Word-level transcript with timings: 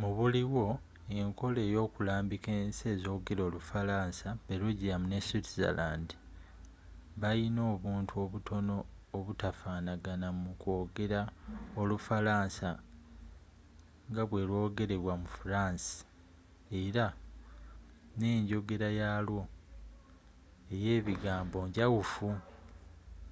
mubuliwo 0.00 0.64
enkola 1.20 1.60
eyo 1.68 1.82
kulambiika 1.94 2.50
ensi 2.62 2.82
ezogela 2.94 3.42
olufalansa 3.48 4.28
belgium 4.48 5.02
ne 5.10 5.18
switzerland 5.28 6.08
bayina 7.20 7.62
obuntu 7.72 8.12
obutono 8.24 8.76
obutafanaga 9.16 10.12
mu 10.42 10.52
kw’ogera 10.60 11.20
olufalasa 11.80 12.70
nga 14.10 14.22
bwe 14.28 14.42
lw’ogerebwa 14.48 15.14
mu 15.22 15.28
france, 15.38 15.90
era 16.82 17.06
nenjogera 18.18 18.88
yalwo 19.00 19.42
eye 20.74 20.94
biganbo 21.06 21.58
njawufu 21.68 22.28